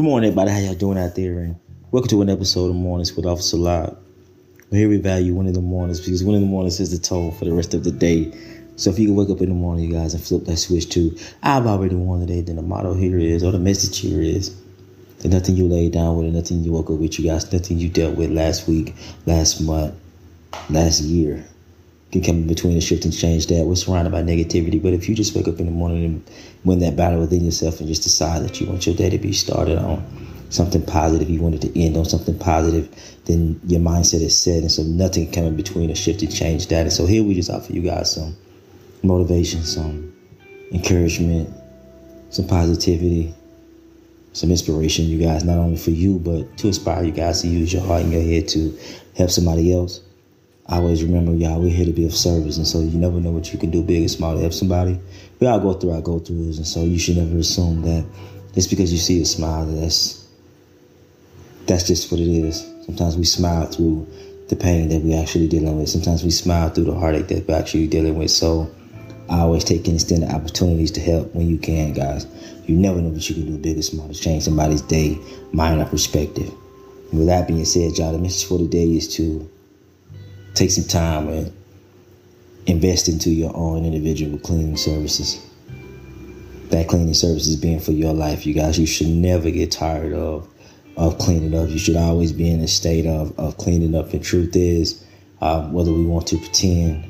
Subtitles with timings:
[0.00, 0.50] Good morning, everybody.
[0.50, 1.40] How y'all doing out there?
[1.40, 1.56] And
[1.90, 3.94] welcome to an episode of Mornings with Officer Live.
[4.70, 7.32] Here we value one of the mornings because one of the mornings is the toll
[7.32, 8.32] for the rest of the day.
[8.76, 10.88] So if you can wake up in the morning, you guys, and flip that switch
[10.94, 14.56] to I've already won today, then the motto here is, or the message here is,
[15.18, 17.78] that nothing you laid down with, and nothing you woke up with, you guys, nothing
[17.78, 18.94] you dealt with last week,
[19.26, 19.94] last month,
[20.70, 21.44] last year
[22.12, 23.64] can come in between and shift and change that.
[23.64, 26.30] We're surrounded by negativity, but if you just wake up in the morning and
[26.64, 29.32] win that battle within yourself and just decide that you want your day to be
[29.32, 30.04] started on
[30.50, 32.88] something positive, you want it to end on something positive,
[33.26, 36.34] then your mindset is set, and so nothing can come in between and shift and
[36.34, 36.82] change that.
[36.82, 38.36] And so here we just offer you guys some
[39.04, 40.12] motivation, some
[40.72, 41.48] encouragement,
[42.30, 43.32] some positivity,
[44.32, 47.72] some inspiration, you guys, not only for you, but to inspire you guys to use
[47.72, 48.76] your heart and your head to
[49.16, 50.00] help somebody else
[50.70, 52.56] I always remember, y'all, we're here to be of service.
[52.56, 55.00] And so you never know what you can do big or small to help somebody.
[55.40, 56.58] We all go through our go throughs.
[56.58, 58.04] And so you should never assume that
[58.54, 60.28] just because you see a smile, that's,
[61.66, 62.64] that's just what it is.
[62.86, 64.06] Sometimes we smile through
[64.48, 65.88] the pain that we're actually dealing with.
[65.88, 68.30] Sometimes we smile through the heartache that we're actually dealing with.
[68.30, 68.72] So
[69.28, 72.28] I always take and extend the opportunities to help when you can, guys.
[72.66, 75.18] You never know what you can do big or small to change somebody's day,
[75.52, 76.52] mind, or perspective.
[77.10, 79.50] And with that being said, y'all, the message for today is to
[80.54, 81.52] take some time and
[82.66, 85.44] invest into your own individual cleaning services.
[86.68, 90.48] That cleaning services being for your life, you guys, you should never get tired of
[90.96, 91.68] of cleaning up.
[91.70, 94.12] You should always be in a state of, of cleaning up.
[94.12, 95.02] And truth is,
[95.40, 97.06] uh, whether we want to pretend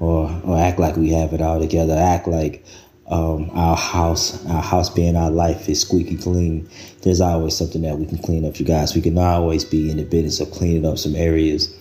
[0.00, 2.64] or or act like we have it all together, act like
[3.06, 6.68] um, our house, our house being our life is squeaky clean.
[7.02, 8.94] There's always something that we can clean up, you guys.
[8.94, 11.72] We can always be in the business of cleaning up some areas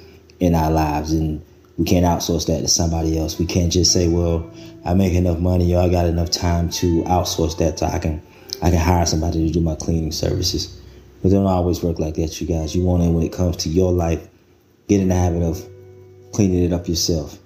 [0.44, 1.42] in our lives and
[1.78, 3.40] we can't outsource that to somebody else.
[3.40, 4.52] We can't just say, well,
[4.86, 8.22] I make enough money or I got enough time to outsource that so I can
[8.62, 10.80] I can hire somebody to do my cleaning services.
[11.22, 12.76] But don't always work like that, you guys.
[12.76, 14.28] You want to, when it comes to your life,
[14.88, 15.66] get in the habit of
[16.34, 17.38] cleaning it up yourself.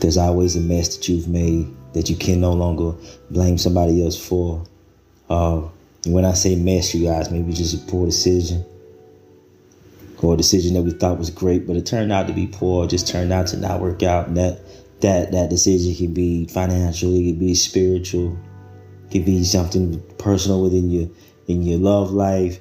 [0.00, 2.96] There's always a mess that you've made that you can no longer
[3.30, 4.64] blame somebody else for.
[5.28, 5.62] Uh,
[6.06, 8.64] when I say mess, you guys, maybe just a poor decision
[10.22, 12.86] or a decision that we thought was great, but it turned out to be poor,
[12.86, 14.28] just turned out to not work out.
[14.28, 14.60] And that
[15.00, 18.38] that that decision can be financial, it can be spiritual,
[19.06, 21.08] it can be something personal within your
[21.46, 22.60] in your love life,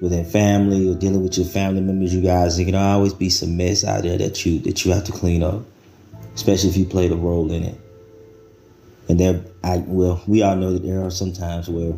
[0.00, 2.14] within family, or dealing with your family members.
[2.14, 5.04] You guys, there can always be some mess out there that you that you have
[5.04, 5.62] to clean up,
[6.34, 7.80] especially if you played a role in it.
[9.08, 11.94] And there, I well, we all know that there are some times where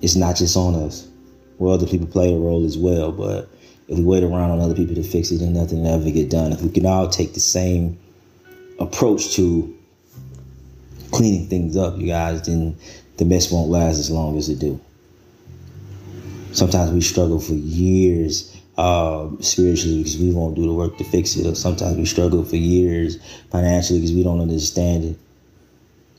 [0.00, 1.08] it's not just on us,
[1.56, 3.48] where other people play a role as well, but
[3.88, 6.30] if we wait around on other people to fix it, then nothing will ever get
[6.30, 6.52] done.
[6.52, 7.98] If we can all take the same
[8.78, 9.74] approach to
[11.10, 12.76] cleaning things up, you guys, then
[13.16, 14.80] the mess won't last as long as it do.
[16.52, 21.36] Sometimes we struggle for years uh, spiritually because we won't do the work to fix
[21.36, 21.46] it.
[21.46, 23.18] Or sometimes we struggle for years
[23.50, 25.18] financially because we don't understand it.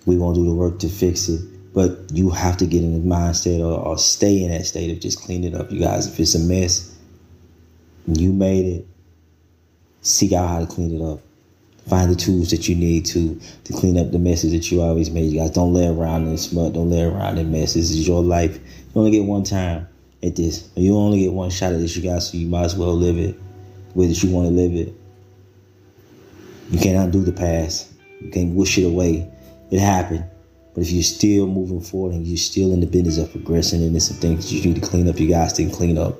[0.05, 1.41] We won't do the work to fix it.
[1.73, 4.99] But you have to get in the mindset or, or stay in that state of
[4.99, 6.07] just clean it up, you guys.
[6.07, 6.98] If it's a mess,
[8.15, 8.87] you made it.
[10.01, 11.19] Seek out how to clean it up.
[11.87, 15.09] Find the tools that you need to to clean up the messes that you always
[15.09, 15.31] made.
[15.31, 16.73] You guys don't lay around in smut.
[16.73, 17.73] Don't lay around in mess.
[17.73, 18.57] This is your life.
[18.57, 19.87] You only get one time
[20.23, 20.69] at this.
[20.75, 22.29] You only get one shot at this, you guys.
[22.29, 23.39] So you might as well live it
[23.95, 24.93] it you want to live it.
[26.69, 27.91] You can't undo the past.
[28.21, 29.29] You can't wish it away.
[29.71, 30.25] It happened.
[30.73, 33.93] But if you're still moving forward and you're still in the business of progressing and
[33.93, 36.15] there's some things you need to clean up, you guys can clean up.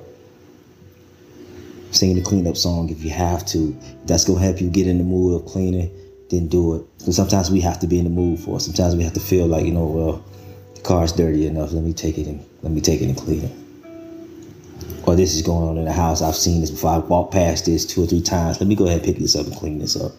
[1.92, 3.76] Sing the cleanup song if you have to.
[3.80, 5.90] If that's gonna help you get in the mood of cleaning,
[6.30, 6.98] then do it.
[6.98, 8.60] Because sometimes we have to be in the mood for it.
[8.60, 10.24] Sometimes we have to feel like, you know, well,
[10.74, 11.72] the car's dirty enough.
[11.72, 13.52] Let me take it and let me take it and clean it.
[15.06, 16.22] Or this is going on in the house.
[16.22, 16.90] I've seen this before.
[16.90, 18.60] I walked past this two or three times.
[18.60, 20.12] Let me go ahead and pick this up and clean this up.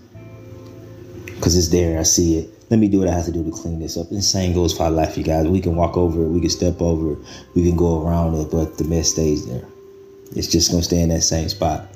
[1.26, 2.00] Because it's there.
[2.00, 2.50] I see it.
[2.70, 4.10] Let me do what I have to do to clean this up.
[4.10, 5.48] And the same goes for our life, you guys.
[5.48, 6.28] We can walk over it.
[6.28, 7.20] We can step over it.
[7.56, 8.52] We can go around it.
[8.52, 9.66] But the mess stays there.
[10.34, 11.88] It's just gonna stay in that same spot.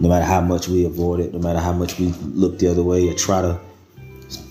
[0.00, 2.82] No matter how much we avoid it, no matter how much we look the other
[2.82, 3.60] way or try to,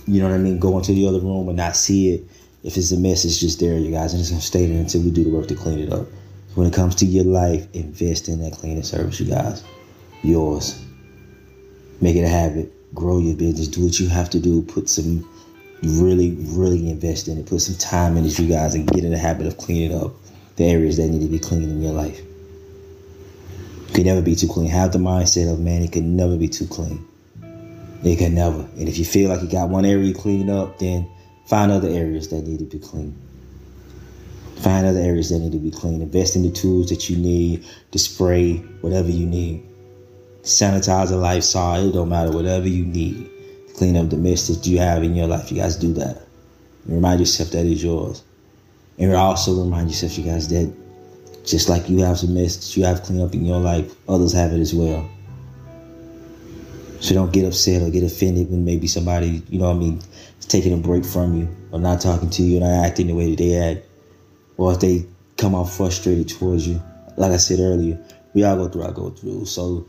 [0.06, 2.24] you know what I mean, go into the other room and not see it.
[2.64, 5.02] If it's a mess, it's just there, you guys, and it's gonna stay there until
[5.02, 6.08] we do the work to clean it up.
[6.56, 9.64] When it comes to your life, invest in that cleaning service, you guys.
[10.24, 10.84] Yours.
[12.02, 12.74] Make it a habit.
[12.96, 13.68] Grow your business.
[13.68, 14.62] Do what you have to do.
[14.64, 15.28] Put some
[15.84, 17.46] really, really invest in it.
[17.46, 20.14] Put some time in it, you guys, and get in the habit of cleaning up
[20.56, 22.22] the areas that need to be cleaned in your life
[23.98, 24.70] can never be too clean.
[24.70, 27.04] Have the mindset of man, it can never be too clean.
[28.04, 28.60] It can never.
[28.60, 31.10] And if you feel like you got one area cleaned up, then
[31.48, 33.20] find other areas that need to be clean.
[34.58, 36.00] Find other areas that need to be clean.
[36.00, 39.68] Invest in the tools that you need, the spray, whatever you need.
[40.44, 43.32] Sanitizer, Lysol, it don't matter, whatever you need
[43.68, 45.52] to clean up the mess that you have in your life.
[45.52, 46.22] You guys do that.
[46.86, 48.22] And remind yourself that is yours.
[49.00, 50.72] And also remind yourself, you guys, that
[51.48, 54.34] just like you have some mess that you have clean up in your life, others
[54.34, 55.10] have it as well.
[57.00, 60.02] So don't get upset or get offended when maybe somebody, you know what I mean,
[60.40, 63.14] is taking a break from you or not talking to you or not acting the
[63.14, 63.86] way that they act.
[64.58, 65.06] Or if they
[65.38, 66.82] come out frustrated towards you.
[67.16, 68.04] Like I said earlier,
[68.34, 69.46] we all go through I go through.
[69.46, 69.88] So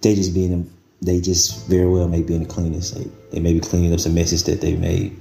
[0.00, 0.72] they just being
[1.02, 2.94] they just very well may be in the cleanest.
[2.94, 5.16] They, they may be cleaning up some messes that they made.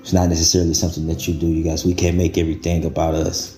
[0.00, 1.84] It's not necessarily something that you do, you guys.
[1.84, 3.57] We can't make everything about us.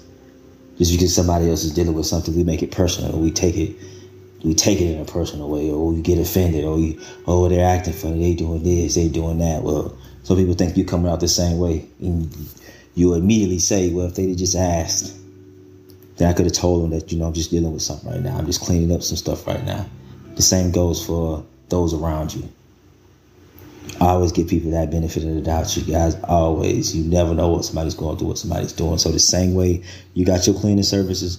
[0.80, 3.20] Just because somebody else is dealing with something, we make it personal.
[3.20, 3.76] We take it
[4.42, 6.78] we take it in a personal way, or we get offended, or
[7.26, 9.62] oh, they're acting funny, they doing this, they doing that.
[9.62, 12.34] Well, some people think you're coming out the same way, and
[12.94, 15.14] you immediately say, well, if they just asked,
[16.16, 18.22] then I could have told them that you know I'm just dealing with something right
[18.22, 18.38] now.
[18.38, 19.84] I'm just cleaning up some stuff right now.
[20.36, 22.48] The same goes for those around you.
[23.98, 25.76] I always give people that benefit of the doubt.
[25.76, 28.98] You guys always, you never know what somebody's going through, what somebody's doing.
[28.98, 29.82] So the same way
[30.14, 31.38] you got your cleaning services,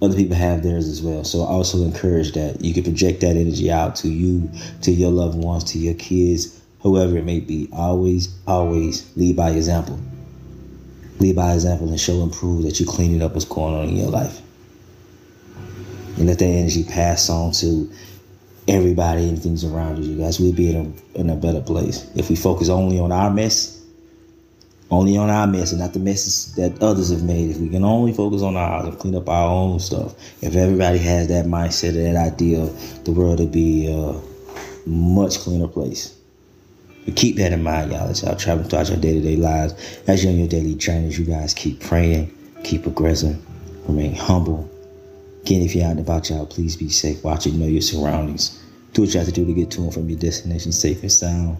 [0.00, 1.24] other people have theirs as well.
[1.24, 4.50] So I also encourage that you can project that energy out to you,
[4.82, 7.68] to your loved ones, to your kids, whoever it may be.
[7.72, 9.98] Always, always lead by example.
[11.20, 13.96] Lead by example and show and prove that you're cleaning up what's going on in
[13.96, 14.40] your life.
[16.16, 17.90] And let that energy pass on to
[18.68, 20.12] everybody and things around you.
[20.12, 22.10] You guys, we'll be in a, in a better place.
[22.14, 23.82] If we focus only on our mess,
[24.90, 27.50] only on our mess and not the messes that others have made.
[27.50, 30.98] If we can only focus on ours and clean up our own stuff, if everybody
[30.98, 32.66] has that mindset, and that idea,
[33.04, 34.20] the world would be a
[34.86, 36.14] much cleaner place.
[37.04, 39.74] But keep that in mind, y'all, as y'all travel throughout your day to day lives.
[40.06, 42.32] As you're on your daily journeys, you guys keep praying,
[42.62, 43.44] keep progressing,
[43.88, 44.71] remain humble.
[45.42, 47.22] Again, if you're out and about, y'all, please be safe.
[47.24, 48.62] Watch and know your surroundings.
[48.92, 51.10] Do what you have to do to get to and from your destination safe and
[51.10, 51.58] sound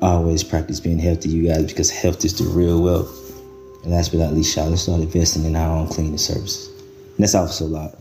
[0.00, 3.42] always practice being healthy, you guys, because health is the real wealth.
[3.82, 6.68] And last but not least, y'all, let's start investing in our own cleaning services.
[6.68, 7.94] And that's also a lot.